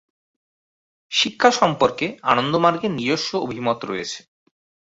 [1.11, 4.19] শিক্ষা সম্পর্কে আনন্দমার্গের নিজস্ব অভিমত রয়েছে।